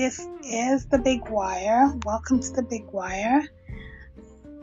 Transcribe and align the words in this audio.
This 0.00 0.26
is 0.44 0.86
the 0.86 0.96
Big 0.96 1.28
Wire. 1.28 1.92
Welcome 2.06 2.40
to 2.40 2.50
the 2.52 2.62
Big 2.62 2.86
Wire. 2.90 3.46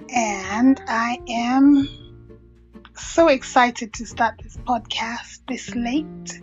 And 0.09 0.81
I 0.87 1.19
am 1.29 1.87
so 2.95 3.27
excited 3.27 3.93
to 3.93 4.07
start 4.07 4.41
this 4.41 4.57
podcast 4.57 5.41
this 5.47 5.75
late. 5.75 6.41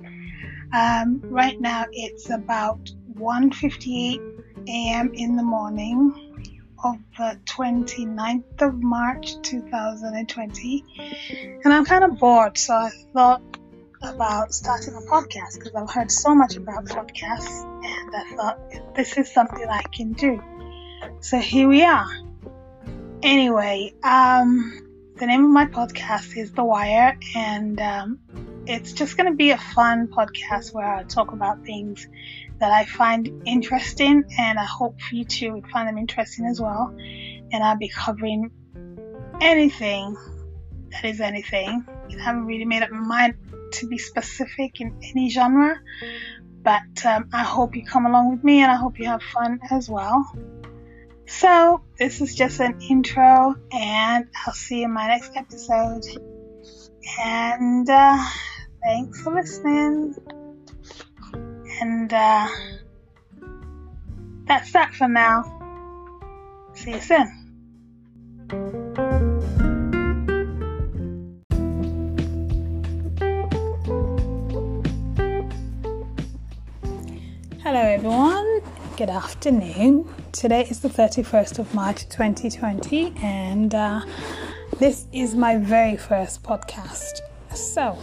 Um, 0.73 1.21
right 1.25 1.61
now 1.61 1.87
it's 1.91 2.31
about 2.31 2.89
1:58 3.19 4.21
a.m. 4.69 5.13
in 5.13 5.35
the 5.35 5.43
morning 5.43 6.55
of 6.85 6.99
the 7.19 7.37
29th 7.47 8.63
of 8.63 8.81
March 8.81 9.43
2020, 9.43 10.85
and 11.65 11.75
I'm 11.75 11.85
kind 11.85 12.05
of 12.05 12.21
bored, 12.21 12.57
so 12.57 12.75
I 12.75 12.91
thought 13.13 13.43
about 14.05 14.55
starting 14.55 14.95
a 14.95 15.01
podcast 15.01 15.55
because 15.55 15.75
I've 15.75 15.91
heard 15.91 16.11
so 16.11 16.35
much 16.35 16.57
about 16.57 16.85
podcasts 16.85 17.65
and 17.85 18.15
I 18.15 18.37
thought 18.37 18.95
this 18.95 19.17
is 19.17 19.33
something 19.33 19.67
I 19.69 19.83
can 19.83 20.13
do. 20.13 20.43
So 21.21 21.39
here 21.39 21.69
we 21.69 21.83
are. 21.83 22.07
Anyway, 23.23 23.95
um, 24.03 24.85
the 25.17 25.27
name 25.27 25.45
of 25.45 25.51
my 25.51 25.67
podcast 25.67 26.37
is 26.37 26.53
The 26.53 26.65
Wire, 26.65 27.19
and 27.35 27.81
um, 27.81 28.19
it's 28.67 28.93
just 28.93 29.17
going 29.17 29.31
to 29.31 29.37
be 29.37 29.51
a 29.51 29.59
fun 29.59 30.09
podcast 30.09 30.75
where 30.75 30.87
I 30.87 31.05
talk 31.05 31.33
about 31.33 31.65
things 31.65 32.07
that 32.59 32.71
I 32.71 32.85
find 32.85 33.43
interesting, 33.47 34.25
and 34.39 34.59
I 34.59 34.65
hope 34.65 34.97
you 35.13 35.25
too 35.25 35.53
would 35.55 35.67
find 35.69 35.89
them 35.89 35.99
interesting 35.99 36.47
as 36.47 36.61
well. 36.61 36.95
And 36.99 37.63
I'll 37.63 37.79
be 37.79 37.89
covering 37.89 38.51
anything 39.41 40.17
that 40.91 41.05
is 41.05 41.21
anything. 41.21 41.87
I 41.89 42.23
haven't 42.23 42.45
really 42.45 42.65
made 42.65 42.83
up 42.83 42.91
my 42.91 43.01
mind 43.01 43.35
to 43.75 43.87
be 43.87 43.99
specific 43.99 44.81
in 44.81 44.99
any 45.03 45.31
genre, 45.31 45.81
but 46.63 47.05
um, 47.05 47.29
I 47.33 47.43
hope 47.43 47.77
you 47.77 47.85
come 47.85 48.07
along 48.07 48.33
with 48.33 48.45
me 48.45 48.63
and 48.63 48.71
I 48.71 48.77
hope 48.77 48.99
you 48.99 49.07
have 49.07 49.23
fun 49.23 49.61
as 49.71 49.89
well. 49.89 50.31
So, 51.27 51.83
this 51.99 52.21
is 52.21 52.35
just 52.35 52.61
an 52.61 52.81
intro, 52.83 53.55
and 53.73 54.29
I'll 54.47 54.53
see 54.53 54.81
you 54.81 54.85
in 54.85 54.93
my 54.93 55.07
next 55.07 55.33
episode. 55.35 56.05
And 57.23 57.89
uh, 57.89 58.19
thanks 58.83 59.23
for 59.23 59.35
listening. 59.35 60.15
And 61.81 62.13
uh, 62.13 62.49
that's 64.47 64.73
that 64.73 64.95
for 64.95 65.09
now. 65.09 65.43
See 66.75 66.93
you 66.93 67.01
soon. 67.01 67.44
Good 79.05 79.13
afternoon. 79.13 80.09
Today 80.33 80.63
is 80.71 80.81
the 80.81 80.89
31st 80.89 81.59
of 81.59 81.75
March 81.75 82.09
2020, 82.09 83.13
and 83.21 83.75
uh, 83.75 84.01
this 84.79 85.09
is 85.13 85.35
my 85.35 85.59
very 85.59 85.99
first 85.99 86.43
podcast. 86.43 87.21
So, 87.55 87.99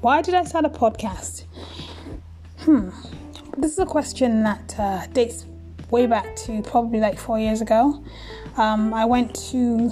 why 0.00 0.22
did 0.22 0.34
I 0.34 0.44
start 0.44 0.66
a 0.66 0.68
podcast? 0.68 1.46
Hmm, 2.60 2.90
this 3.56 3.72
is 3.72 3.80
a 3.80 3.86
question 3.86 4.44
that 4.44 4.78
uh, 4.78 5.08
dates 5.08 5.46
way 5.90 6.06
back 6.06 6.36
to 6.46 6.62
probably 6.62 7.00
like 7.00 7.18
four 7.18 7.40
years 7.40 7.60
ago. 7.60 8.00
Um, 8.56 8.94
I 8.94 9.04
went 9.04 9.34
to 9.50 9.90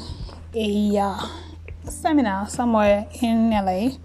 a 0.55 0.99
uh, 0.99 1.27
seminar 1.83 2.49
somewhere 2.49 3.09
in 3.23 3.51
LA, 3.51 3.97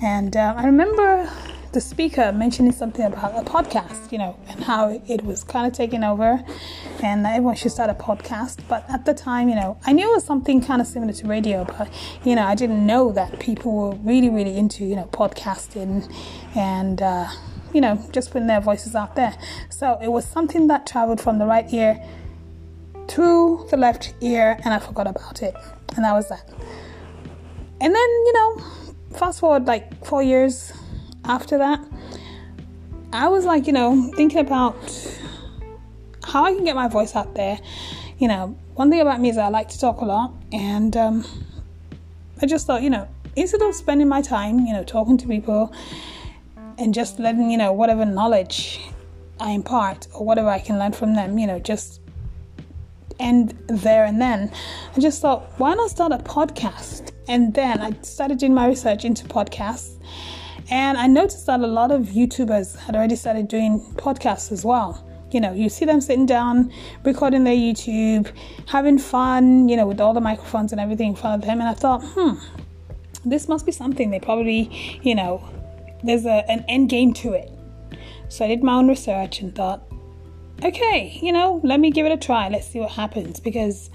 and 0.00 0.34
uh, 0.38 0.54
I 0.56 0.64
remember 0.64 1.30
the 1.74 1.80
speaker 1.80 2.30
mentioning 2.30 2.70
something 2.70 3.04
about 3.04 3.36
a 3.36 3.50
podcast, 3.50 4.12
you 4.12 4.16
know, 4.16 4.38
and 4.48 4.62
how 4.62 5.02
it 5.08 5.24
was 5.24 5.42
kind 5.42 5.66
of 5.66 5.72
taking 5.72 6.04
over 6.04 6.40
and 7.02 7.26
everyone 7.26 7.56
should 7.56 7.72
start 7.72 7.90
a 7.90 7.94
podcast. 7.94 8.60
But 8.68 8.88
at 8.88 9.04
the 9.04 9.12
time, 9.12 9.48
you 9.48 9.56
know, 9.56 9.76
I 9.84 9.92
knew 9.92 10.08
it 10.08 10.14
was 10.14 10.24
something 10.24 10.62
kind 10.62 10.80
of 10.80 10.86
similar 10.86 11.12
to 11.12 11.26
radio, 11.26 11.64
but, 11.64 11.92
you 12.22 12.36
know, 12.36 12.44
I 12.44 12.54
didn't 12.54 12.86
know 12.86 13.10
that 13.12 13.40
people 13.40 13.72
were 13.72 13.96
really, 13.96 14.30
really 14.30 14.56
into, 14.56 14.84
you 14.84 14.94
know, 14.94 15.08
podcasting 15.12 16.08
and, 16.54 17.02
uh, 17.02 17.26
you 17.72 17.80
know, 17.80 18.00
just 18.12 18.30
putting 18.30 18.46
their 18.46 18.60
voices 18.60 18.94
out 18.94 19.16
there. 19.16 19.36
So 19.68 19.98
it 20.00 20.12
was 20.12 20.24
something 20.24 20.68
that 20.68 20.86
traveled 20.86 21.20
from 21.20 21.40
the 21.40 21.44
right 21.44 21.70
ear 21.72 22.00
through 23.08 23.66
the 23.72 23.76
left 23.76 24.14
ear 24.20 24.60
and 24.64 24.72
I 24.72 24.78
forgot 24.78 25.08
about 25.08 25.42
it. 25.42 25.56
And 25.96 26.04
that 26.04 26.12
was 26.12 26.28
that. 26.28 26.48
And 27.80 27.92
then, 27.92 28.08
you 28.26 28.32
know, 28.32 28.64
fast 29.18 29.40
forward 29.40 29.66
like 29.66 30.06
four 30.06 30.22
years 30.22 30.72
after 31.24 31.58
that, 31.58 31.80
I 33.12 33.28
was 33.28 33.44
like, 33.44 33.66
you 33.66 33.72
know, 33.72 34.10
thinking 34.16 34.40
about 34.40 34.76
how 36.24 36.44
I 36.44 36.54
can 36.54 36.64
get 36.64 36.74
my 36.74 36.88
voice 36.88 37.14
out 37.14 37.34
there. 37.34 37.58
You 38.18 38.28
know, 38.28 38.56
one 38.74 38.90
thing 38.90 39.00
about 39.00 39.20
me 39.20 39.30
is 39.30 39.38
I 39.38 39.48
like 39.48 39.68
to 39.68 39.78
talk 39.78 40.00
a 40.00 40.04
lot, 40.04 40.34
and 40.52 40.96
um, 40.96 41.24
I 42.42 42.46
just 42.46 42.66
thought, 42.66 42.82
you 42.82 42.90
know, 42.90 43.08
instead 43.36 43.62
of 43.62 43.74
spending 43.74 44.08
my 44.08 44.22
time, 44.22 44.60
you 44.60 44.72
know, 44.72 44.84
talking 44.84 45.16
to 45.18 45.26
people 45.26 45.72
and 46.78 46.92
just 46.92 47.18
letting, 47.18 47.50
you 47.50 47.58
know, 47.58 47.72
whatever 47.72 48.04
knowledge 48.04 48.80
I 49.40 49.50
impart 49.50 50.08
or 50.14 50.24
whatever 50.24 50.48
I 50.48 50.58
can 50.58 50.78
learn 50.78 50.92
from 50.92 51.14
them, 51.14 51.38
you 51.38 51.46
know, 51.46 51.58
just 51.58 52.00
end 53.20 53.56
there 53.68 54.04
and 54.04 54.20
then. 54.20 54.50
I 54.96 55.00
just 55.00 55.20
thought, 55.20 55.42
why 55.58 55.74
not 55.74 55.90
start 55.90 56.12
a 56.12 56.18
podcast? 56.18 57.12
And 57.28 57.54
then 57.54 57.80
I 57.80 57.92
started 58.02 58.38
doing 58.38 58.54
my 58.54 58.66
research 58.66 59.04
into 59.04 59.24
podcasts 59.24 59.93
and 60.70 60.96
I 60.96 61.06
noticed 61.06 61.46
that 61.46 61.60
a 61.60 61.66
lot 61.66 61.90
of 61.90 62.02
YouTubers 62.08 62.76
had 62.76 62.96
already 62.96 63.16
started 63.16 63.48
doing 63.48 63.80
podcasts 63.96 64.50
as 64.50 64.64
well. 64.64 65.06
You 65.30 65.40
know, 65.40 65.52
you 65.52 65.68
see 65.68 65.84
them 65.84 66.00
sitting 66.00 66.26
down, 66.26 66.72
recording 67.04 67.44
their 67.44 67.56
YouTube, 67.56 68.30
having 68.66 68.98
fun, 68.98 69.68
you 69.68 69.76
know, 69.76 69.86
with 69.86 70.00
all 70.00 70.14
the 70.14 70.20
microphones 70.20 70.72
and 70.72 70.80
everything 70.80 71.10
in 71.10 71.16
front 71.16 71.42
of 71.42 71.46
them. 71.46 71.60
And 71.60 71.68
I 71.68 71.74
thought, 71.74 72.02
hmm, 72.04 72.34
this 73.24 73.48
must 73.48 73.66
be 73.66 73.72
something. 73.72 74.10
They 74.10 74.20
probably, 74.20 74.70
you 75.02 75.14
know, 75.14 75.42
there's 76.02 76.24
a, 76.24 76.48
an 76.50 76.64
end 76.68 76.88
game 76.88 77.12
to 77.14 77.32
it. 77.32 77.50
So 78.28 78.44
I 78.44 78.48
did 78.48 78.62
my 78.62 78.74
own 78.74 78.88
research 78.88 79.40
and 79.40 79.54
thought, 79.54 79.82
okay, 80.64 81.18
you 81.20 81.32
know, 81.32 81.60
let 81.64 81.80
me 81.80 81.90
give 81.90 82.06
it 82.06 82.12
a 82.12 82.16
try. 82.16 82.48
Let's 82.48 82.68
see 82.68 82.78
what 82.78 82.92
happens 82.92 83.40
because 83.40 83.90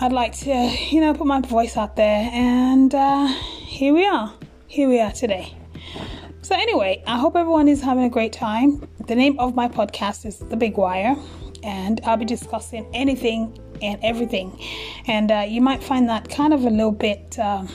I'd 0.00 0.12
like 0.12 0.36
to, 0.38 0.50
you 0.90 1.00
know, 1.00 1.12
put 1.14 1.26
my 1.26 1.40
voice 1.40 1.76
out 1.76 1.94
there. 1.94 2.30
And 2.32 2.94
uh, 2.94 3.26
here 3.26 3.92
we 3.92 4.06
are 4.06 4.32
here 4.74 4.88
we 4.88 4.98
are 4.98 5.12
today. 5.12 5.54
So, 6.42 6.56
anyway, 6.56 7.00
I 7.06 7.16
hope 7.16 7.36
everyone 7.36 7.68
is 7.68 7.80
having 7.80 8.02
a 8.02 8.08
great 8.08 8.32
time. 8.32 8.88
The 9.06 9.14
name 9.14 9.38
of 9.38 9.54
my 9.54 9.68
podcast 9.68 10.26
is 10.26 10.40
The 10.40 10.56
Big 10.56 10.76
Wire, 10.76 11.14
and 11.62 12.00
I'll 12.02 12.16
be 12.16 12.24
discussing 12.24 12.84
anything 12.92 13.56
and 13.80 14.00
everything. 14.02 14.60
And 15.06 15.30
uh, 15.30 15.44
you 15.46 15.60
might 15.60 15.80
find 15.80 16.08
that 16.08 16.28
kind 16.28 16.52
of 16.52 16.64
a 16.64 16.70
little 16.70 16.90
bit, 16.90 17.38
um, 17.38 17.68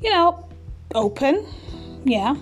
you 0.00 0.10
know, 0.10 0.48
open, 0.94 1.44
yeah. 2.04 2.36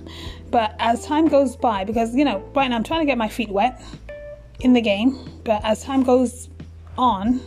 But 0.51 0.77
as 0.79 1.07
time 1.07 1.29
goes 1.29 1.57
by, 1.57 1.85
because, 1.85 2.15
you 2.15 2.27
know, 2.27 2.45
right 2.55 2.69
now 2.69 2.77
I'm 2.77 2.85
trying 2.85 3.01
to 3.01 3.07
get 3.07 3.17
my 3.17 3.29
feet 3.29 3.49
wet 3.49 3.83
in 4.61 4.75
the 4.75 4.83
game, 4.83 5.41
but 5.45 5.65
as 5.65 5.83
time 5.83 6.03
goes 6.03 6.51
on, 6.99 7.41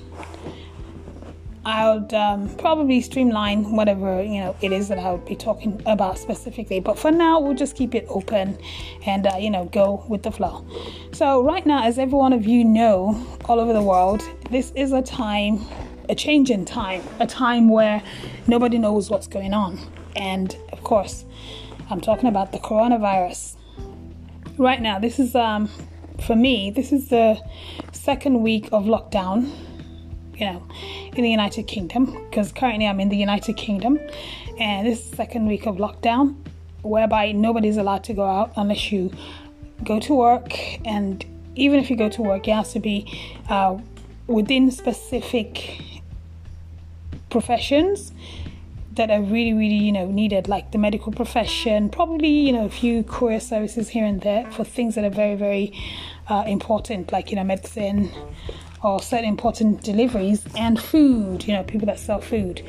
I 1.65 1.91
would 1.91 2.13
um, 2.13 2.55
probably 2.57 3.01
streamline 3.01 3.71
whatever 3.71 4.21
you 4.21 4.39
know 4.39 4.55
it 4.61 4.71
is 4.71 4.87
that 4.89 4.99
I 4.99 5.11
would 5.11 5.25
be 5.25 5.35
talking 5.35 5.81
about 5.87 6.19
specifically. 6.19 6.79
But 6.79 6.99
for 6.99 7.09
now, 7.09 7.39
we'll 7.39 7.55
just 7.55 7.75
keep 7.75 7.95
it 7.95 8.05
open 8.07 8.57
and 9.05 9.25
uh, 9.25 9.37
you 9.39 9.49
know 9.49 9.65
go 9.65 10.05
with 10.07 10.21
the 10.21 10.31
flow. 10.31 10.63
So 11.11 11.43
right 11.43 11.65
now, 11.65 11.83
as 11.83 11.97
every 11.97 12.17
one 12.17 12.33
of 12.33 12.45
you 12.45 12.63
know, 12.63 13.25
all 13.45 13.59
over 13.59 13.73
the 13.73 13.81
world, 13.81 14.21
this 14.51 14.71
is 14.75 14.91
a 14.91 15.01
time, 15.01 15.59
a 16.07 16.13
change 16.13 16.51
in 16.51 16.65
time, 16.65 17.01
a 17.19 17.25
time 17.25 17.67
where 17.67 18.03
nobody 18.45 18.77
knows 18.77 19.09
what's 19.09 19.27
going 19.27 19.53
on, 19.53 19.79
and 20.15 20.55
of 20.71 20.83
course, 20.83 21.25
I'm 21.89 21.99
talking 21.99 22.29
about 22.29 22.51
the 22.51 22.59
coronavirus. 22.59 23.55
Right 24.59 24.81
now, 24.81 24.99
this 24.99 25.17
is 25.17 25.33
um, 25.33 25.67
for 26.27 26.35
me. 26.35 26.69
This 26.69 26.91
is 26.91 27.09
the 27.09 27.41
second 27.91 28.43
week 28.43 28.69
of 28.71 28.85
lockdown 28.85 29.51
you 30.37 30.45
know, 30.45 30.63
in 31.15 31.23
the 31.23 31.29
United 31.29 31.63
Kingdom 31.63 32.05
because 32.29 32.51
currently 32.51 32.87
I'm 32.87 32.99
in 32.99 33.09
the 33.09 33.17
United 33.17 33.57
Kingdom 33.57 33.99
and 34.59 34.87
this 34.87 35.03
second 35.03 35.47
week 35.47 35.65
of 35.65 35.77
lockdown 35.77 36.35
whereby 36.81 37.31
nobody's 37.31 37.77
allowed 37.77 38.03
to 38.05 38.13
go 38.13 38.25
out 38.25 38.51
unless 38.55 38.91
you 38.91 39.11
go 39.83 39.99
to 39.99 40.13
work 40.13 40.53
and 40.85 41.25
even 41.55 41.79
if 41.79 41.89
you 41.89 41.95
go 41.95 42.09
to 42.09 42.21
work 42.21 42.47
it 42.47 42.53
has 42.53 42.73
to 42.73 42.79
be 42.79 43.05
uh, 43.49 43.77
within 44.27 44.71
specific 44.71 45.79
professions 47.29 48.11
that 48.93 49.11
are 49.11 49.21
really 49.21 49.53
really 49.53 49.75
you 49.75 49.91
know 49.91 50.05
needed 50.05 50.47
like 50.47 50.71
the 50.71 50.77
medical 50.77 51.11
profession 51.11 51.89
probably 51.89 52.29
you 52.29 52.53
know 52.53 52.65
a 52.65 52.69
few 52.69 53.03
courier 53.03 53.39
services 53.39 53.89
here 53.89 54.05
and 54.05 54.21
there 54.21 54.49
for 54.51 54.63
things 54.63 54.95
that 54.95 55.03
are 55.03 55.09
very 55.09 55.35
very 55.35 55.73
uh, 56.29 56.43
important 56.47 57.11
like 57.11 57.29
you 57.29 57.35
know 57.35 57.43
medicine 57.43 58.09
or 58.85 59.01
certain 59.01 59.27
important 59.27 59.81
deliveries 59.81 60.45
and 60.55 60.79
food, 60.79 61.47
you 61.47 61.53
know, 61.53 61.63
people 61.63 61.87
that 61.87 61.97
sell 61.97 62.21
food. 62.21 62.61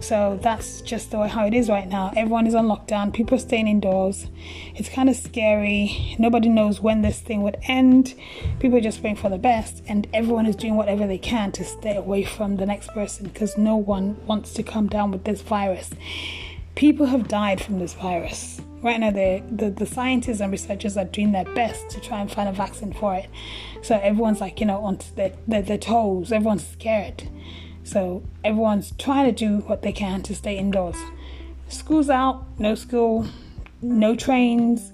So 0.00 0.38
that's 0.42 0.82
just 0.82 1.10
the 1.10 1.18
way 1.18 1.28
how 1.28 1.46
it 1.46 1.54
is 1.54 1.70
right 1.70 1.88
now. 1.88 2.12
Everyone 2.14 2.46
is 2.46 2.54
on 2.54 2.66
lockdown. 2.66 3.14
People 3.14 3.36
are 3.36 3.40
staying 3.40 3.66
indoors. 3.66 4.26
It's 4.74 4.90
kind 4.90 5.08
of 5.08 5.16
scary. 5.16 6.16
Nobody 6.18 6.50
knows 6.50 6.82
when 6.82 7.00
this 7.00 7.18
thing 7.18 7.42
would 7.42 7.56
end. 7.62 8.14
People 8.60 8.76
are 8.76 8.82
just 8.82 9.00
praying 9.00 9.16
for 9.16 9.30
the 9.30 9.38
best, 9.38 9.82
and 9.88 10.06
everyone 10.12 10.44
is 10.44 10.54
doing 10.54 10.76
whatever 10.76 11.06
they 11.06 11.18
can 11.18 11.50
to 11.52 11.64
stay 11.64 11.96
away 11.96 12.24
from 12.24 12.56
the 12.56 12.66
next 12.66 12.88
person 12.88 13.26
because 13.26 13.56
no 13.56 13.76
one 13.76 14.18
wants 14.26 14.52
to 14.54 14.62
come 14.62 14.86
down 14.88 15.10
with 15.10 15.24
this 15.24 15.40
virus. 15.40 15.90
People 16.74 17.06
have 17.06 17.26
died 17.26 17.62
from 17.62 17.78
this 17.78 17.94
virus. 17.94 18.60
Right 18.84 19.00
now, 19.00 19.10
the, 19.10 19.42
the, 19.50 19.70
the 19.70 19.86
scientists 19.86 20.40
and 20.40 20.52
researchers 20.52 20.98
are 20.98 21.06
doing 21.06 21.32
their 21.32 21.46
best 21.46 21.88
to 21.88 22.00
try 22.00 22.20
and 22.20 22.30
find 22.30 22.50
a 22.50 22.52
vaccine 22.52 22.92
for 22.92 23.14
it. 23.14 23.30
So 23.80 23.98
everyone's 23.98 24.42
like, 24.42 24.60
you 24.60 24.66
know, 24.66 24.84
on 24.84 24.98
their, 25.16 25.32
their, 25.48 25.62
their 25.62 25.78
toes. 25.78 26.30
Everyone's 26.30 26.66
scared. 26.66 27.22
So 27.82 28.22
everyone's 28.44 28.92
trying 28.98 29.24
to 29.24 29.32
do 29.32 29.60
what 29.66 29.80
they 29.80 29.92
can 29.92 30.20
to 30.24 30.34
stay 30.34 30.58
indoors. 30.58 30.98
School's 31.70 32.10
out, 32.10 32.44
no 32.58 32.74
school, 32.74 33.26
no 33.80 34.14
trains, 34.14 34.92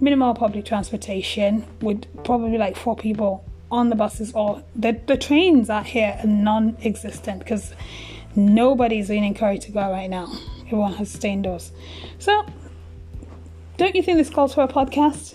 minimal 0.00 0.34
public 0.34 0.66
transportation 0.66 1.66
with 1.80 2.04
probably 2.24 2.58
like 2.58 2.76
four 2.76 2.94
people 2.94 3.42
on 3.70 3.88
the 3.88 3.96
buses 3.96 4.34
or 4.34 4.62
the, 4.76 5.00
the 5.06 5.16
trains 5.16 5.70
out 5.70 5.86
here 5.86 6.18
are 6.22 6.26
non-existent 6.26 7.38
because 7.38 7.72
nobody's 8.36 9.08
being 9.08 9.24
encouraged 9.24 9.62
to 9.62 9.72
go 9.72 9.90
right 9.90 10.10
now. 10.10 10.30
Everyone 10.66 10.92
has 10.92 11.10
to 11.12 11.16
stay 11.16 11.32
indoors. 11.32 11.72
So 12.18 12.44
don't 13.80 13.94
you 13.94 14.02
think 14.02 14.18
this 14.18 14.28
calls 14.28 14.52
for 14.52 14.62
a 14.62 14.68
podcast? 14.68 15.34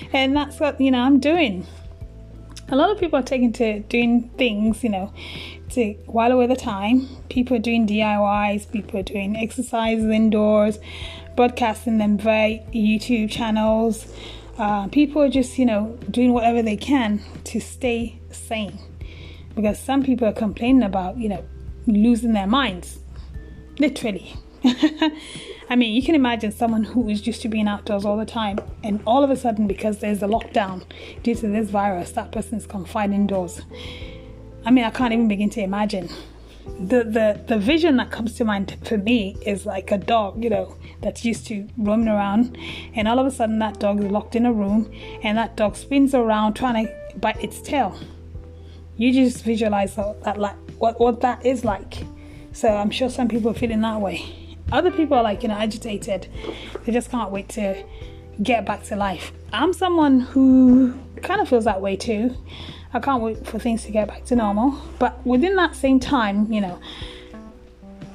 and 0.12 0.36
that's 0.36 0.60
what 0.60 0.80
you 0.80 0.92
know 0.92 1.00
I'm 1.00 1.18
doing. 1.18 1.66
A 2.68 2.76
lot 2.76 2.90
of 2.90 3.00
people 3.00 3.18
are 3.18 3.24
taking 3.24 3.52
to 3.54 3.80
doing 3.80 4.30
things, 4.38 4.84
you 4.84 4.88
know, 4.88 5.12
to 5.70 5.94
while 6.06 6.30
away 6.30 6.46
the 6.46 6.54
time. 6.54 7.08
People 7.30 7.56
are 7.56 7.60
doing 7.60 7.88
DIYs, 7.88 8.70
people 8.70 9.00
are 9.00 9.02
doing 9.02 9.36
exercises 9.36 10.04
indoors, 10.04 10.78
broadcasting 11.34 11.98
them 11.98 12.18
via 12.18 12.60
YouTube 12.72 13.32
channels. 13.32 14.06
Uh, 14.56 14.86
people 14.86 15.20
are 15.20 15.28
just, 15.28 15.58
you 15.58 15.66
know, 15.66 15.98
doing 16.12 16.32
whatever 16.32 16.62
they 16.62 16.76
can 16.76 17.20
to 17.42 17.60
stay 17.60 18.16
sane. 18.30 18.78
Because 19.56 19.80
some 19.80 20.04
people 20.04 20.28
are 20.28 20.32
complaining 20.32 20.84
about, 20.84 21.16
you 21.18 21.28
know, 21.28 21.44
losing 21.88 22.32
their 22.32 22.46
minds. 22.46 23.00
Literally. 23.80 24.36
I 25.70 25.76
mean, 25.76 25.94
you 25.94 26.02
can 26.02 26.14
imagine 26.14 26.52
someone 26.52 26.84
who 26.84 27.08
is 27.08 27.26
used 27.26 27.42
to 27.42 27.48
being 27.48 27.68
outdoors 27.68 28.04
all 28.04 28.16
the 28.16 28.26
time, 28.26 28.58
and 28.82 29.00
all 29.06 29.24
of 29.24 29.30
a 29.30 29.36
sudden, 29.36 29.66
because 29.66 29.98
there's 29.98 30.22
a 30.22 30.26
lockdown 30.26 30.84
due 31.22 31.34
to 31.34 31.48
this 31.48 31.70
virus, 31.70 32.12
that 32.12 32.32
person 32.32 32.58
is 32.58 32.66
confined 32.66 33.14
indoors. 33.14 33.62
I 34.66 34.70
mean, 34.70 34.84
I 34.84 34.90
can't 34.90 35.12
even 35.12 35.28
begin 35.28 35.50
to 35.50 35.62
imagine. 35.62 36.08
The, 36.78 37.04
the 37.04 37.44
the 37.46 37.58
vision 37.58 37.98
that 37.98 38.10
comes 38.10 38.34
to 38.36 38.44
mind 38.44 38.76
for 38.84 38.96
me 38.96 39.36
is 39.44 39.66
like 39.66 39.90
a 39.90 39.98
dog, 39.98 40.42
you 40.42 40.48
know, 40.50 40.76
that's 41.02 41.24
used 41.24 41.46
to 41.48 41.68
roaming 41.76 42.08
around, 42.08 42.56
and 42.94 43.06
all 43.06 43.18
of 43.18 43.26
a 43.26 43.30
sudden 43.30 43.58
that 43.58 43.78
dog 43.80 44.00
is 44.02 44.10
locked 44.10 44.34
in 44.34 44.46
a 44.46 44.52
room, 44.52 44.90
and 45.22 45.36
that 45.36 45.56
dog 45.56 45.76
spins 45.76 46.14
around 46.14 46.54
trying 46.54 46.86
to 46.86 47.18
bite 47.18 47.42
its 47.42 47.60
tail. 47.60 47.98
You 48.96 49.12
just 49.12 49.44
visualize 49.44 49.96
that, 49.96 50.38
like 50.38 50.56
what 50.78 50.98
what 51.00 51.20
that 51.20 51.44
is 51.44 51.64
like. 51.64 51.98
So 52.52 52.68
I'm 52.68 52.90
sure 52.90 53.10
some 53.10 53.28
people 53.28 53.50
are 53.50 53.54
feeling 53.54 53.82
that 53.82 54.00
way. 54.00 54.24
Other 54.72 54.90
people 54.90 55.16
are 55.16 55.22
like 55.22 55.42
you 55.42 55.48
know 55.48 55.56
agitated. 55.56 56.28
They 56.84 56.92
just 56.92 57.10
can't 57.10 57.30
wait 57.30 57.48
to 57.50 57.84
get 58.42 58.64
back 58.66 58.82
to 58.84 58.96
life. 58.96 59.32
I'm 59.52 59.72
someone 59.72 60.20
who 60.20 60.94
kind 61.22 61.40
of 61.40 61.48
feels 61.48 61.64
that 61.64 61.80
way 61.80 61.96
too. 61.96 62.36
I 62.92 63.00
can't 63.00 63.22
wait 63.22 63.46
for 63.46 63.58
things 63.58 63.84
to 63.84 63.90
get 63.90 64.08
back 64.08 64.24
to 64.26 64.36
normal. 64.36 64.80
But 64.98 65.24
within 65.26 65.56
that 65.56 65.74
same 65.74 65.98
time, 65.98 66.52
you 66.52 66.60
know, 66.60 66.80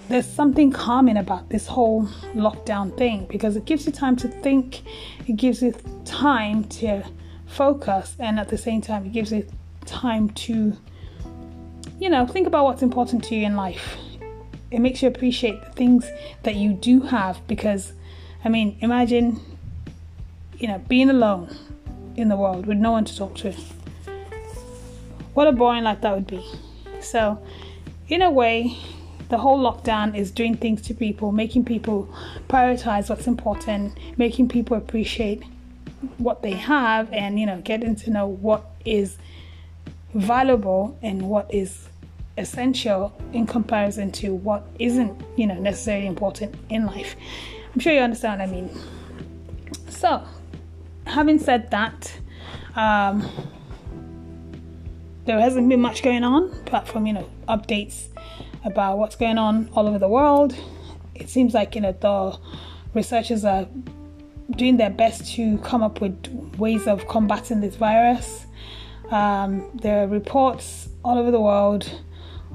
there's 0.07 0.25
something 0.25 0.71
calming 0.71 1.17
about 1.17 1.49
this 1.49 1.67
whole 1.67 2.05
lockdown 2.33 2.97
thing 2.97 3.25
because 3.29 3.55
it 3.55 3.65
gives 3.65 3.85
you 3.85 3.91
time 3.91 4.15
to 4.17 4.27
think, 4.27 4.81
it 5.27 5.35
gives 5.35 5.61
you 5.61 5.73
time 6.05 6.63
to 6.65 7.03
focus, 7.45 8.15
and 8.19 8.39
at 8.39 8.49
the 8.49 8.57
same 8.57 8.81
time, 8.81 9.05
it 9.05 9.11
gives 9.11 9.31
you 9.31 9.45
time 9.85 10.29
to, 10.29 10.75
you 11.99 12.09
know, 12.09 12.25
think 12.25 12.47
about 12.47 12.63
what's 12.63 12.81
important 12.81 13.23
to 13.25 13.35
you 13.35 13.45
in 13.45 13.55
life. 13.55 13.97
It 14.71 14.79
makes 14.79 15.01
you 15.01 15.07
appreciate 15.07 15.63
the 15.63 15.71
things 15.71 16.09
that 16.43 16.55
you 16.55 16.73
do 16.73 17.01
have 17.01 17.45
because, 17.47 17.93
I 18.45 18.49
mean, 18.49 18.77
imagine, 18.81 19.39
you 20.57 20.67
know, 20.67 20.79
being 20.87 21.09
alone 21.09 21.55
in 22.15 22.29
the 22.29 22.35
world 22.35 22.65
with 22.65 22.77
no 22.77 22.91
one 22.91 23.05
to 23.05 23.17
talk 23.17 23.35
to. 23.37 23.53
What 25.33 25.47
a 25.47 25.51
boring 25.51 25.83
life 25.83 26.01
that 26.01 26.13
would 26.13 26.27
be. 26.27 26.45
So, 27.01 27.41
in 28.09 28.21
a 28.21 28.29
way, 28.29 28.77
the 29.29 29.37
whole 29.37 29.59
lockdown 29.59 30.15
is 30.15 30.31
doing 30.31 30.57
things 30.57 30.81
to 30.83 30.93
people, 30.93 31.31
making 31.31 31.65
people 31.65 32.09
prioritize 32.49 33.09
what's 33.09 33.27
important, 33.27 33.97
making 34.17 34.49
people 34.49 34.75
appreciate 34.75 35.43
what 36.17 36.41
they 36.41 36.53
have, 36.53 37.11
and 37.13 37.39
you 37.39 37.45
know, 37.45 37.61
getting 37.61 37.95
to 37.95 38.09
know 38.09 38.27
what 38.27 38.65
is 38.85 39.17
valuable 40.13 40.97
and 41.01 41.21
what 41.21 41.53
is 41.53 41.87
essential 42.39 43.13
in 43.33 43.45
comparison 43.45 44.11
to 44.13 44.33
what 44.33 44.67
isn't, 44.79 45.21
you 45.37 45.45
know, 45.45 45.59
necessarily 45.59 46.07
important 46.07 46.55
in 46.69 46.85
life. 46.85 47.15
I'm 47.73 47.79
sure 47.79 47.93
you 47.93 47.99
understand 47.99 48.39
what 48.39 48.49
I 48.49 48.51
mean. 48.51 48.69
So, 49.89 50.23
having 51.05 51.37
said 51.39 51.69
that, 51.71 52.11
um, 52.75 53.29
there 55.25 55.39
hasn't 55.39 55.69
been 55.69 55.81
much 55.81 56.01
going 56.01 56.23
on 56.23 56.51
apart 56.65 56.87
from 56.87 57.05
you 57.05 57.13
know 57.13 57.29
updates 57.47 58.07
about 58.63 58.97
what's 58.97 59.15
going 59.15 59.37
on 59.37 59.69
all 59.73 59.87
over 59.87 59.99
the 59.99 60.07
world. 60.07 60.55
It 61.13 61.29
seems 61.29 61.53
like 61.53 61.75
you 61.75 61.81
know 61.81 61.91
the 61.91 62.39
researchers 62.93 63.45
are 63.45 63.67
doing 64.55 64.77
their 64.77 64.89
best 64.89 65.31
to 65.33 65.59
come 65.59 65.83
up 65.83 66.01
with 66.01 66.27
ways 66.57 66.87
of 66.87 67.07
combating 67.07 67.61
this 67.61 67.75
virus. 67.75 68.47
Um, 69.11 69.69
there 69.75 70.03
are 70.03 70.07
reports 70.07 70.89
all 71.03 71.17
over 71.17 71.31
the 71.31 71.39
world 71.39 72.01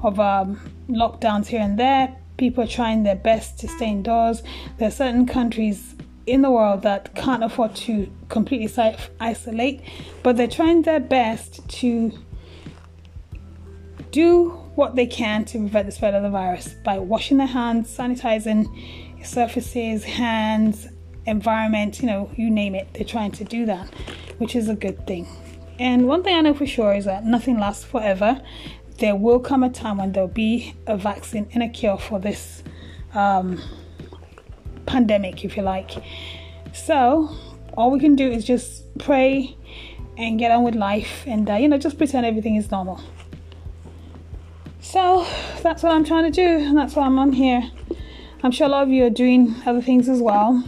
of 0.05 0.19
um, 0.19 0.59
lockdowns 0.89 1.47
here 1.47 1.61
and 1.61 1.77
there. 1.77 2.15
People 2.37 2.63
are 2.63 2.67
trying 2.67 3.03
their 3.03 3.15
best 3.15 3.59
to 3.59 3.67
stay 3.67 3.89
indoors. 3.89 4.43
There 4.77 4.87
are 4.87 4.91
certain 4.91 5.25
countries 5.25 5.95
in 6.25 6.41
the 6.41 6.51
world 6.51 6.81
that 6.81 7.13
can't 7.15 7.43
afford 7.43 7.75
to 7.75 8.11
completely 8.29 8.69
isolate, 9.19 9.81
but 10.23 10.37
they're 10.37 10.47
trying 10.47 10.81
their 10.81 10.99
best 10.99 11.67
to 11.69 12.11
do 14.11 14.49
what 14.75 14.95
they 14.95 15.05
can 15.05 15.45
to 15.45 15.59
prevent 15.59 15.85
the 15.85 15.91
spread 15.91 16.13
of 16.13 16.23
the 16.23 16.29
virus 16.29 16.75
by 16.83 16.97
washing 16.97 17.37
their 17.37 17.47
hands, 17.47 17.95
sanitizing 17.95 18.65
surfaces, 19.25 20.03
hands, 20.03 20.87
environment, 21.25 22.01
you 22.01 22.07
know, 22.07 22.29
you 22.35 22.49
name 22.49 22.75
it. 22.75 22.87
They're 22.93 23.03
trying 23.03 23.31
to 23.33 23.43
do 23.43 23.65
that, 23.65 23.89
which 24.37 24.55
is 24.55 24.69
a 24.69 24.75
good 24.75 25.05
thing. 25.07 25.27
And 25.79 26.07
one 26.07 26.23
thing 26.23 26.35
I 26.35 26.41
know 26.41 26.53
for 26.53 26.65
sure 26.65 26.93
is 26.93 27.05
that 27.05 27.25
nothing 27.25 27.59
lasts 27.59 27.83
forever. 27.83 28.41
There 28.97 29.15
will 29.15 29.39
come 29.39 29.63
a 29.63 29.69
time 29.69 29.97
when 29.97 30.11
there'll 30.11 30.27
be 30.27 30.75
a 30.87 30.97
vaccine 30.97 31.47
and 31.53 31.63
a 31.63 31.69
cure 31.69 31.97
for 31.97 32.19
this 32.19 32.63
um, 33.13 33.61
pandemic, 34.85 35.43
if 35.43 35.57
you 35.57 35.63
like. 35.63 35.91
So, 36.73 37.29
all 37.77 37.91
we 37.91 37.99
can 37.99 38.15
do 38.15 38.29
is 38.29 38.45
just 38.45 38.83
pray 38.97 39.57
and 40.17 40.39
get 40.39 40.51
on 40.51 40.63
with 40.63 40.75
life 40.75 41.23
and, 41.27 41.49
uh, 41.49 41.55
you 41.55 41.67
know, 41.67 41.77
just 41.77 41.97
pretend 41.97 42.25
everything 42.25 42.55
is 42.55 42.71
normal. 42.71 43.01
So 44.79 45.25
that's 45.61 45.83
what 45.83 45.91
I'm 45.91 46.05
trying 46.05 46.31
to 46.31 46.31
do, 46.31 46.63
and 46.63 46.77
that's 46.77 46.95
why 46.95 47.05
I'm 47.05 47.17
on 47.17 47.33
here. 47.33 47.69
I'm 48.43 48.51
sure 48.51 48.67
a 48.67 48.69
lot 48.69 48.83
of 48.83 48.89
you 48.89 49.03
are 49.05 49.09
doing 49.09 49.55
other 49.65 49.81
things 49.81 50.07
as 50.07 50.21
well. 50.21 50.63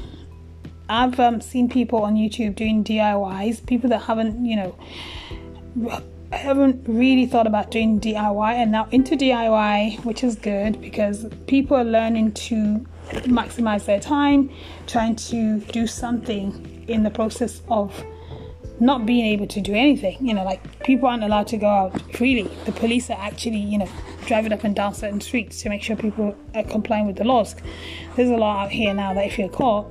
I've 0.89 1.19
um, 1.19 1.39
seen 1.39 1.69
people 1.69 2.01
on 2.01 2.15
YouTube 2.15 2.55
doing 2.55 2.83
DIYs, 2.83 3.65
people 3.65 3.89
that 3.91 3.99
haven't, 3.99 4.45
you 4.45 4.55
know, 4.55 6.03
haven't 6.35 6.83
really 6.87 7.25
thought 7.25 7.47
about 7.47 7.71
doing 7.71 7.99
DIY 7.99 8.53
and 8.53 8.71
now 8.71 8.87
into 8.91 9.15
DIY, 9.15 10.03
which 10.03 10.23
is 10.23 10.35
good 10.35 10.81
because 10.81 11.25
people 11.47 11.77
are 11.77 11.85
learning 11.85 12.33
to 12.33 12.85
maximize 13.09 13.85
their 13.85 13.99
time, 13.99 14.49
trying 14.87 15.15
to 15.15 15.59
do 15.59 15.87
something 15.87 16.85
in 16.87 17.03
the 17.03 17.09
process 17.09 17.61
of 17.69 18.03
not 18.79 19.05
being 19.05 19.25
able 19.25 19.47
to 19.47 19.61
do 19.61 19.73
anything. 19.73 20.17
You 20.19 20.33
know, 20.33 20.43
like 20.43 20.83
people 20.83 21.07
aren't 21.07 21.23
allowed 21.23 21.47
to 21.47 21.57
go 21.57 21.67
out 21.67 22.15
freely. 22.15 22.43
The 22.65 22.73
police 22.73 23.09
are 23.09 23.17
actually, 23.19 23.59
you 23.59 23.77
know, 23.77 23.89
driving 24.25 24.51
up 24.51 24.63
and 24.63 24.75
down 24.75 24.93
certain 24.93 25.21
streets 25.21 25.61
to 25.61 25.69
make 25.69 25.81
sure 25.81 25.95
people 25.95 26.35
are 26.53 26.63
complying 26.63 27.07
with 27.07 27.15
the 27.15 27.23
laws. 27.23 27.55
There's 28.15 28.29
a 28.29 28.35
law 28.35 28.63
out 28.63 28.71
here 28.71 28.93
now 28.93 29.13
that 29.13 29.25
if 29.25 29.39
you're 29.39 29.49
caught 29.49 29.87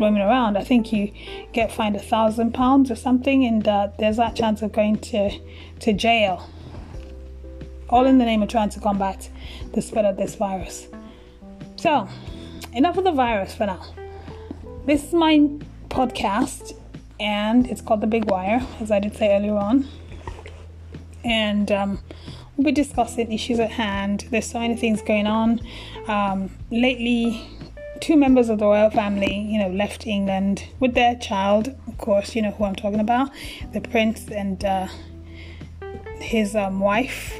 roaming 0.00 0.22
around, 0.22 0.56
I 0.56 0.64
think 0.64 0.92
you 0.92 1.12
get 1.52 1.70
fined 1.70 1.96
a 1.96 2.00
thousand 2.00 2.54
pounds 2.54 2.90
or 2.90 2.96
something, 2.96 3.44
and 3.44 3.66
uh, 3.68 3.88
there's 3.98 4.16
that 4.16 4.34
chance 4.34 4.62
of 4.62 4.72
going 4.72 4.98
to 4.98 5.30
to 5.80 5.92
jail. 5.92 6.48
All 7.88 8.06
in 8.06 8.18
the 8.18 8.24
name 8.24 8.42
of 8.42 8.48
trying 8.48 8.70
to 8.70 8.80
combat 8.80 9.28
the 9.74 9.82
spread 9.82 10.04
of 10.04 10.16
this 10.16 10.36
virus. 10.36 10.88
So, 11.76 12.08
enough 12.72 12.96
of 12.96 13.04
the 13.04 13.12
virus 13.12 13.54
for 13.54 13.66
now. 13.66 13.84
This 14.86 15.04
is 15.04 15.12
my 15.12 15.38
podcast 15.88 16.74
and 17.20 17.66
it's 17.66 17.80
called 17.82 18.00
The 18.00 18.06
Big 18.06 18.30
Wire, 18.30 18.66
as 18.80 18.90
I 18.90 18.98
did 18.98 19.14
say 19.14 19.36
earlier 19.36 19.56
on. 19.56 19.86
And 21.22 21.70
um, 21.70 22.00
we'll 22.56 22.64
be 22.64 22.72
discussing 22.72 23.30
issues 23.30 23.60
at 23.60 23.70
hand. 23.70 24.26
There's 24.30 24.50
so 24.50 24.58
many 24.58 24.74
things 24.74 25.02
going 25.02 25.26
on. 25.26 25.60
Um, 26.08 26.50
lately, 26.70 27.46
two 28.00 28.16
members 28.16 28.48
of 28.48 28.58
the 28.58 28.64
royal 28.64 28.90
family, 28.90 29.38
you 29.38 29.58
know, 29.58 29.68
left 29.68 30.06
England 30.06 30.64
with 30.80 30.94
their 30.94 31.14
child. 31.16 31.68
Of 31.86 31.98
course, 31.98 32.34
you 32.34 32.42
know 32.42 32.50
who 32.52 32.64
I'm 32.64 32.74
talking 32.74 33.00
about, 33.00 33.30
the 33.72 33.80
prince 33.80 34.28
and 34.28 34.64
uh, 34.64 34.88
his 36.20 36.56
um, 36.56 36.80
wife, 36.80 37.38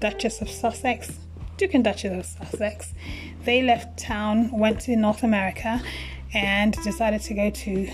Duchess 0.00 0.40
of 0.40 0.50
Sussex, 0.50 1.18
Duke 1.56 1.74
and 1.74 1.84
Duchess 1.84 2.36
of 2.40 2.48
Sussex. 2.48 2.92
They 3.44 3.62
left 3.62 3.98
town, 3.98 4.50
went 4.52 4.80
to 4.82 4.96
North 4.96 5.22
America, 5.22 5.80
and 6.34 6.72
decided 6.84 7.22
to 7.22 7.34
go 7.34 7.50
to 7.50 7.88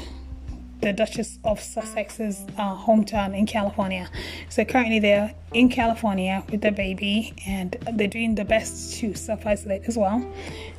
the 0.81 0.93
Duchess 0.93 1.39
of 1.45 1.59
Sussex's 1.61 2.45
uh, 2.59 2.77
hometown 2.77 3.37
in 3.37 3.47
California. 3.47 4.11
So 4.49 4.65
currently 4.65 4.99
they're 4.99 5.35
in 5.53 5.69
California 5.69 6.45
with 6.51 6.61
their 6.61 6.73
baby 6.73 7.35
and 7.47 7.77
they're 7.93 8.09
doing 8.09 8.35
the 8.35 8.45
best 8.45 8.99
to 8.99 9.15
self 9.15 9.47
isolate 9.47 9.83
as 9.87 9.97
well. 9.97 10.31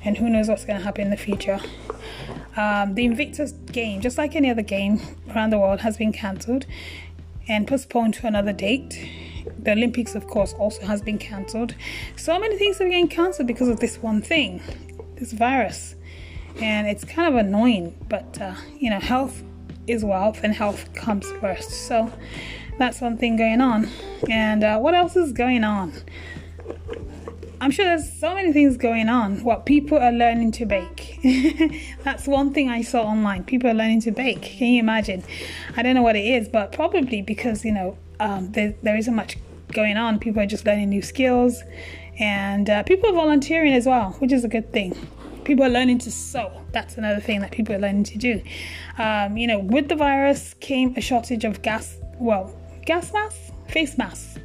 And 0.03 0.17
who 0.17 0.29
knows 0.29 0.47
what's 0.47 0.65
going 0.65 0.77
to 0.77 0.83
happen 0.83 1.05
in 1.05 1.09
the 1.09 1.17
future. 1.17 1.59
Um, 2.55 2.95
the 2.95 3.05
Invictus 3.05 3.51
game, 3.71 4.01
just 4.01 4.17
like 4.17 4.35
any 4.35 4.49
other 4.49 4.61
game 4.61 5.01
around 5.33 5.49
the 5.49 5.59
world, 5.59 5.81
has 5.81 5.97
been 5.97 6.13
cancelled 6.13 6.65
and 7.47 7.67
postponed 7.67 8.13
to 8.15 8.27
another 8.27 8.53
date. 8.53 9.09
The 9.59 9.71
Olympics, 9.71 10.15
of 10.15 10.27
course, 10.27 10.53
also 10.53 10.85
has 10.85 11.01
been 11.01 11.17
cancelled. 11.17 11.75
So 12.15 12.39
many 12.39 12.57
things 12.57 12.79
are 12.81 12.89
getting 12.89 13.07
cancelled 13.07 13.47
because 13.47 13.67
of 13.67 13.79
this 13.79 13.97
one 13.97 14.21
thing, 14.21 14.61
this 15.15 15.33
virus. 15.33 15.95
And 16.61 16.87
it's 16.87 17.03
kind 17.03 17.27
of 17.27 17.35
annoying, 17.35 17.95
but 18.07 18.41
uh, 18.41 18.55
you 18.79 18.89
know, 18.89 18.99
health 18.99 19.43
is 19.87 20.03
wealth 20.03 20.41
and 20.43 20.53
health 20.53 20.93
comes 20.93 21.29
first. 21.39 21.69
So 21.71 22.11
that's 22.77 23.01
one 23.01 23.17
thing 23.17 23.37
going 23.37 23.61
on. 23.61 23.89
And 24.29 24.63
uh, 24.63 24.79
what 24.79 24.93
else 24.93 25.15
is 25.15 25.31
going 25.31 25.63
on? 25.63 25.93
I'm 27.61 27.71
sure 27.71 27.85
there's 27.85 28.11
so 28.19 28.35
many 28.35 28.51
things 28.51 28.75
going 28.77 29.07
on. 29.07 29.43
What 29.43 29.65
people 29.65 29.97
are 29.97 30.11
learning 30.11 30.51
to 30.53 30.65
bake. 30.65 31.17
That's 32.03 32.27
one 32.27 32.53
thing 32.53 32.69
I 32.69 32.81
saw 32.81 33.03
online. 33.03 33.45
People 33.45 33.69
are 33.69 33.73
learning 33.73 34.01
to 34.01 34.11
bake. 34.11 34.41
Can 34.41 34.67
you 34.67 34.79
imagine? 34.79 35.23
I 35.77 35.81
don't 35.81 35.95
know 35.95 36.01
what 36.01 36.17
it 36.17 36.25
is, 36.25 36.49
but 36.49 36.73
probably 36.73 37.21
because 37.21 37.63
you 37.63 37.71
know 37.71 37.97
um, 38.19 38.51
there, 38.51 38.75
there 38.83 38.97
isn't 38.97 39.15
much 39.15 39.37
going 39.71 39.95
on. 39.95 40.19
People 40.19 40.41
are 40.41 40.45
just 40.45 40.65
learning 40.65 40.89
new 40.89 41.01
skills, 41.01 41.63
and 42.19 42.69
uh, 42.69 42.83
people 42.83 43.09
are 43.09 43.13
volunteering 43.13 43.73
as 43.73 43.85
well, 43.85 44.11
which 44.19 44.33
is 44.33 44.43
a 44.43 44.49
good 44.49 44.73
thing 44.73 44.93
people 45.45 45.63
are 45.63 45.69
learning 45.69 45.99
to 45.99 46.11
sew. 46.11 46.51
That's 46.73 46.97
another 46.97 47.21
thing 47.21 47.39
that 47.39 47.51
people 47.51 47.73
are 47.75 47.79
learning 47.79 48.03
to 48.05 48.17
do. 48.17 48.41
Um, 48.97 49.37
you 49.37 49.47
know, 49.47 49.59
with 49.59 49.87
the 49.87 49.95
virus 49.95 50.55
came 50.59 50.93
a 50.97 51.01
shortage 51.01 51.45
of 51.45 51.61
gas, 51.61 51.97
well, 52.19 52.53
gas 52.85 53.13
masks, 53.13 53.51
face 53.69 53.97
masks, 53.97 54.39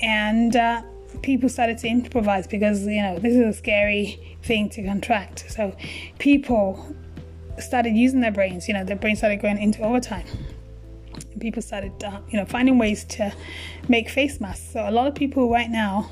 and 0.00 0.54
uh, 0.54 0.82
people 1.22 1.48
started 1.48 1.78
to 1.78 1.88
improvise 1.88 2.46
because 2.46 2.86
you 2.86 3.00
know 3.00 3.18
this 3.18 3.34
is 3.34 3.46
a 3.46 3.52
scary 3.52 4.36
thing 4.42 4.68
to 4.70 4.82
contract. 4.82 5.46
So 5.48 5.74
people 6.18 6.94
started 7.58 7.96
using 7.96 8.20
their 8.20 8.32
brains. 8.32 8.68
You 8.68 8.74
know, 8.74 8.84
their 8.84 8.96
brains 8.96 9.18
started 9.18 9.40
going 9.40 9.58
into 9.58 9.82
overtime. 9.82 10.26
People 11.40 11.62
started, 11.62 11.92
uh, 12.02 12.20
you 12.28 12.38
know, 12.38 12.44
finding 12.46 12.78
ways 12.78 13.04
to 13.04 13.32
make 13.88 14.08
face 14.08 14.40
masks. 14.40 14.72
So 14.72 14.86
a 14.86 14.90
lot 14.90 15.06
of 15.06 15.14
people 15.14 15.50
right 15.50 15.70
now 15.70 16.10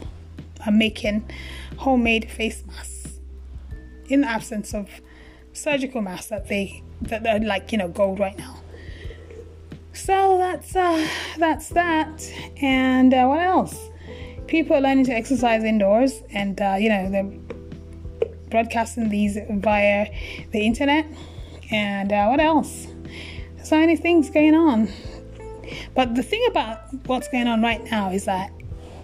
are 0.66 0.72
making 0.72 1.28
homemade 1.76 2.30
face 2.30 2.62
masks 2.66 2.93
in 4.08 4.22
the 4.22 4.28
absence 4.28 4.74
of 4.74 4.88
surgical 5.52 6.00
masks 6.00 6.26
that 6.26 6.48
they 6.48 6.82
that 7.02 7.26
are 7.26 7.38
like 7.38 7.72
you 7.72 7.78
know 7.78 7.88
gold 7.88 8.18
right 8.18 8.38
now. 8.38 8.56
So 9.92 10.38
that's 10.38 10.74
uh, 10.74 11.06
that's 11.38 11.68
that. 11.70 12.22
And 12.60 13.14
uh, 13.14 13.26
what 13.26 13.40
else? 13.40 13.90
People 14.46 14.76
are 14.76 14.80
learning 14.80 15.04
to 15.06 15.12
exercise 15.12 15.64
indoors, 15.64 16.22
and 16.30 16.60
uh, 16.60 16.76
you 16.78 16.88
know 16.88 17.10
they're 17.10 17.32
broadcasting 18.50 19.08
these 19.08 19.38
via 19.50 20.08
the 20.50 20.60
internet. 20.60 21.06
And 21.70 22.12
uh, 22.12 22.26
what 22.26 22.40
else? 22.40 22.88
So 23.62 23.78
many 23.78 23.96
things 23.96 24.30
going 24.30 24.54
on. 24.54 24.88
But 25.94 26.14
the 26.14 26.22
thing 26.22 26.44
about 26.50 26.92
what's 27.06 27.28
going 27.28 27.46
on 27.46 27.62
right 27.62 27.82
now 27.90 28.10
is 28.10 28.26
that 28.26 28.52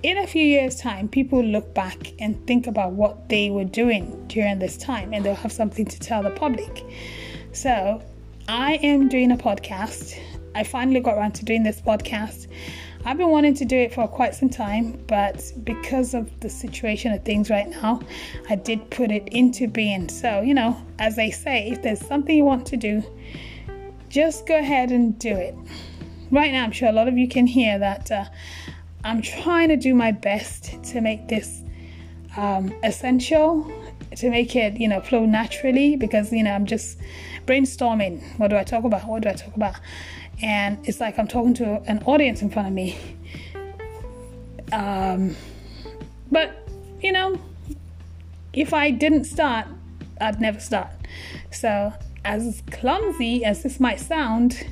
in 0.02 0.18
a 0.18 0.26
few 0.26 0.42
years' 0.42 0.80
time, 0.80 1.08
people 1.08 1.42
look 1.42 1.74
back 1.74 2.12
and 2.18 2.46
think 2.46 2.66
about 2.66 2.92
what 2.92 3.28
they 3.28 3.50
were 3.50 3.64
doing 3.64 4.26
during 4.28 4.58
this 4.58 4.76
time 4.76 5.12
and 5.12 5.24
they'll 5.24 5.34
have 5.34 5.52
something 5.52 5.84
to 5.84 5.98
tell 5.98 6.22
the 6.22 6.30
public. 6.30 6.84
So, 7.52 8.02
I 8.48 8.74
am 8.82 9.08
doing 9.08 9.30
a 9.32 9.36
podcast. 9.36 10.18
I 10.54 10.64
finally 10.64 11.00
got 11.00 11.16
around 11.16 11.32
to 11.32 11.44
doing 11.44 11.62
this 11.62 11.80
podcast. 11.80 12.46
I've 13.04 13.16
been 13.16 13.28
wanting 13.28 13.54
to 13.54 13.64
do 13.64 13.76
it 13.76 13.94
for 13.94 14.06
quite 14.08 14.34
some 14.34 14.50
time, 14.50 15.02
but 15.06 15.52
because 15.64 16.12
of 16.12 16.28
the 16.40 16.50
situation 16.50 17.12
of 17.12 17.24
things 17.24 17.48
right 17.48 17.68
now, 17.68 18.00
I 18.48 18.56
did 18.56 18.90
put 18.90 19.10
it 19.10 19.28
into 19.28 19.68
being. 19.68 20.08
So, 20.08 20.40
you 20.42 20.52
know, 20.52 20.76
as 20.98 21.16
they 21.16 21.30
say, 21.30 21.70
if 21.70 21.82
there's 21.82 22.04
something 22.04 22.36
you 22.36 22.44
want 22.44 22.66
to 22.66 22.76
do, 22.76 23.02
just 24.08 24.46
go 24.46 24.58
ahead 24.58 24.90
and 24.90 25.18
do 25.18 25.34
it. 25.34 25.54
Right 26.30 26.52
now, 26.52 26.64
I'm 26.64 26.72
sure 26.72 26.88
a 26.88 26.92
lot 26.92 27.08
of 27.08 27.16
you 27.16 27.28
can 27.28 27.46
hear 27.46 27.78
that 27.78 28.10
uh, 28.10 28.24
I'm 29.04 29.22
trying 29.22 29.68
to 29.70 29.76
do 29.76 29.94
my 29.94 30.12
best 30.12 30.82
to 30.84 31.00
make 31.00 31.28
this 31.28 31.62
um, 32.36 32.74
essential, 32.82 33.70
to 34.16 34.30
make 34.30 34.54
it, 34.54 34.78
you 34.78 34.88
know, 34.88 35.00
flow 35.00 35.24
naturally 35.24 35.96
because, 35.96 36.32
you 36.32 36.42
know, 36.42 36.52
I'm 36.52 36.66
just 36.66 36.98
brainstorming. 37.46 38.22
What 38.38 38.48
do 38.48 38.56
I 38.56 38.64
talk 38.64 38.84
about? 38.84 39.06
What 39.06 39.22
do 39.22 39.30
I 39.30 39.32
talk 39.32 39.56
about? 39.56 39.76
And 40.42 40.78
it's 40.86 41.00
like 41.00 41.18
I'm 41.18 41.28
talking 41.28 41.54
to 41.54 41.82
an 41.86 42.02
audience 42.04 42.42
in 42.42 42.50
front 42.50 42.68
of 42.68 42.74
me. 42.74 42.98
Um, 44.72 45.34
but, 46.30 46.68
you 47.02 47.12
know, 47.12 47.40
if 48.52 48.74
I 48.74 48.90
didn't 48.90 49.24
start, 49.24 49.66
I'd 50.20 50.40
never 50.40 50.60
start. 50.60 50.88
So, 51.50 51.92
as 52.24 52.62
clumsy 52.70 53.44
as 53.44 53.62
this 53.62 53.80
might 53.80 53.98
sound, 53.98 54.66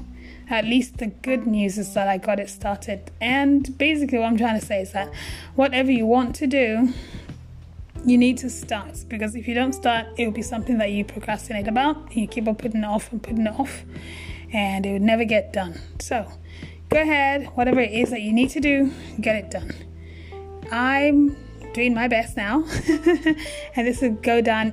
at 0.51 0.65
least 0.65 0.99
the 0.99 1.07
good 1.07 1.47
news 1.47 1.79
is 1.79 1.95
that 1.95 2.09
I 2.09 2.19
got 2.19 2.41
it 2.41 2.49
started. 2.49 3.11
And 3.21 3.77
basically, 3.79 4.19
what 4.19 4.27
I'm 4.27 4.39
trying 4.39 4.59
to 4.59 4.65
say 4.65 4.83
is 4.83 4.93
that 4.93 5.13
whatever 5.55 5.91
you 5.91 6.07
want 6.07 6.35
to 6.37 6.47
do, 6.47 6.93
you 8.05 8.17
need 8.17 8.39
to 8.39 8.49
start 8.49 9.05
because 9.09 9.35
if 9.35 9.47
you 9.49 9.55
don't 9.55 9.73
start, 9.73 10.07
it 10.17 10.25
will 10.25 10.33
be 10.33 10.43
something 10.43 10.79
that 10.79 10.93
you 10.93 11.05
procrastinate 11.05 11.69
about. 11.69 12.17
You 12.17 12.27
keep 12.27 12.49
on 12.49 12.57
putting 12.57 12.83
it 12.83 12.87
off 12.87 13.13
and 13.13 13.23
putting 13.23 13.47
it 13.47 13.61
off, 13.61 13.85
and 14.53 14.87
it 14.87 14.93
would 14.93 15.03
never 15.03 15.25
get 15.25 15.53
done. 15.53 15.81
So, 15.99 16.31
go 16.89 17.03
ahead, 17.03 17.47
whatever 17.55 17.81
it 17.81 17.93
is 17.93 18.11
that 18.11 18.23
you 18.23 18.33
need 18.33 18.51
to 18.51 18.61
do, 18.61 18.93
get 19.21 19.37
it 19.37 19.51
done. 19.51 19.75
I'm 20.71 21.37
doing 21.75 21.95
my 21.95 22.09
best 22.09 22.37
now, 22.37 22.65
and 23.77 23.87
this 23.87 24.01
will 24.01 24.13
go 24.13 24.41
down 24.41 24.73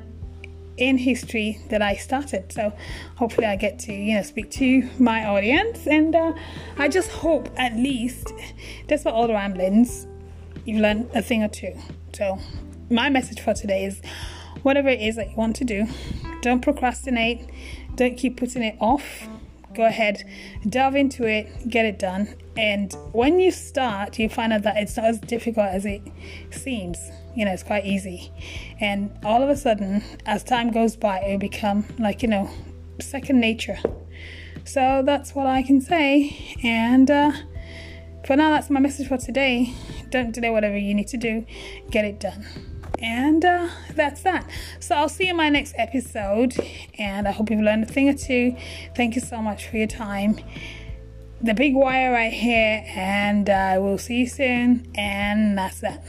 in 0.77 0.97
history 0.97 1.59
that 1.69 1.81
I 1.81 1.95
started. 1.95 2.51
So 2.51 2.73
hopefully 3.15 3.47
I 3.47 3.55
get 3.55 3.79
to 3.79 3.93
you 3.93 4.15
know 4.15 4.21
speak 4.21 4.51
to 4.51 4.89
my 4.99 5.25
audience, 5.25 5.87
and 5.87 6.15
uh, 6.15 6.33
I 6.77 6.87
just 6.87 7.11
hope 7.11 7.49
at 7.57 7.75
least, 7.75 8.33
despite 8.87 9.13
all 9.13 9.27
the 9.27 9.33
ramblings, 9.33 10.07
you've 10.65 10.81
learned 10.81 11.09
a 11.13 11.21
thing 11.21 11.43
or 11.43 11.49
two. 11.49 11.73
So 12.13 12.39
my 12.89 13.09
message 13.09 13.39
for 13.39 13.53
today 13.53 13.85
is, 13.85 14.01
whatever 14.63 14.89
it 14.89 15.01
is 15.01 15.15
that 15.15 15.29
you 15.29 15.35
want 15.35 15.55
to 15.57 15.65
do, 15.65 15.87
don't 16.41 16.61
procrastinate, 16.61 17.49
don't 17.95 18.17
keep 18.17 18.37
putting 18.37 18.63
it 18.63 18.77
off. 18.79 19.27
Go 19.73 19.85
ahead, 19.85 20.23
delve 20.67 20.95
into 20.95 21.25
it, 21.25 21.69
get 21.69 21.85
it 21.85 21.99
done, 21.99 22.33
and 22.57 22.93
when 23.11 23.39
you 23.39 23.51
start, 23.51 24.17
you 24.19 24.29
find 24.29 24.53
out 24.53 24.63
that 24.63 24.77
it's 24.77 24.97
not 24.97 25.05
as 25.05 25.19
difficult 25.19 25.67
as 25.67 25.85
it 25.85 26.01
seems 26.51 26.97
you 27.35 27.43
know, 27.43 27.51
it's 27.51 27.63
quite 27.63 27.85
easy. 27.85 28.31
And 28.79 29.11
all 29.23 29.43
of 29.43 29.49
a 29.49 29.57
sudden, 29.57 30.03
as 30.25 30.43
time 30.43 30.71
goes 30.71 30.95
by, 30.95 31.19
it'll 31.19 31.37
become 31.37 31.85
like, 31.99 32.23
you 32.23 32.29
know, 32.29 32.49
second 32.99 33.39
nature. 33.39 33.77
So 34.63 35.03
that's 35.05 35.35
what 35.35 35.45
I 35.45 35.61
can 35.61 35.81
say. 35.81 36.55
And 36.63 37.11
uh, 37.11 37.33
for 38.25 38.35
now, 38.35 38.51
that's 38.51 38.69
my 38.69 38.79
message 38.79 39.07
for 39.07 39.17
today. 39.17 39.73
Don't 40.09 40.31
delay 40.31 40.49
whatever 40.49 40.77
you 40.77 40.93
need 40.93 41.09
to 41.09 41.17
do, 41.17 41.45
get 41.91 42.05
it 42.05 42.19
done. 42.19 42.47
And 42.99 43.43
uh, 43.43 43.67
that's 43.91 44.21
that. 44.21 44.49
So 44.79 44.95
I'll 44.95 45.09
see 45.09 45.25
you 45.25 45.31
in 45.31 45.35
my 45.35 45.49
next 45.49 45.75
episode. 45.77 46.55
And 46.97 47.27
I 47.27 47.31
hope 47.31 47.51
you've 47.51 47.59
learned 47.59 47.83
a 47.83 47.87
thing 47.87 48.07
or 48.07 48.13
two. 48.13 48.55
Thank 48.95 49.15
you 49.15 49.21
so 49.21 49.41
much 49.41 49.67
for 49.67 49.75
your 49.75 49.87
time. 49.87 50.39
The 51.41 51.53
big 51.53 51.75
wire 51.75 52.11
right 52.11 52.33
here. 52.33 52.83
And 52.87 53.49
I 53.49 53.75
uh, 53.75 53.81
will 53.81 53.97
see 53.97 54.19
you 54.21 54.27
soon. 54.27 54.91
And 54.95 55.57
that's 55.57 55.79
that. 55.81 56.03